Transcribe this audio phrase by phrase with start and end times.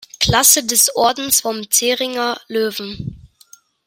[0.19, 3.21] Klasse des Ordens vom Zähringer Löwen.